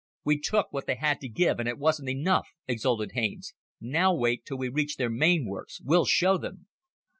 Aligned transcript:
"We 0.25 0.39
took 0.39 0.73
what 0.73 0.87
they 0.87 0.95
had 0.95 1.19
to 1.21 1.29
give, 1.29 1.59
and 1.59 1.69
it 1.69 1.77
wasn't 1.77 2.09
enough," 2.09 2.47
exulted 2.67 3.11
Haines. 3.11 3.53
"Now 3.79 4.15
wait 4.15 4.45
till 4.47 4.57
we 4.57 4.67
reach 4.67 4.95
their 4.97 5.11
main 5.11 5.45
works. 5.45 5.79
We'll 5.79 6.05
show 6.05 6.39
them!" 6.39 6.65